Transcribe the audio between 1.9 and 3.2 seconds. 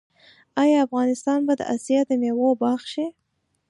د میوو باغ شي؟